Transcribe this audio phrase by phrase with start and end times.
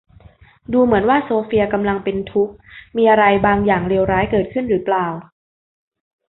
[0.73, 2.53] ดูเหมือนว่าโซเฟียกำลังเป็นทุกข์
[2.97, 5.07] มีอะไรบางอย่างเลวร้ายเกิดขึ้นหรือเปล่า?